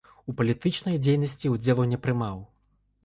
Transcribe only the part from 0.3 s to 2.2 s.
У палітычнай дзейнасці ўдзелу не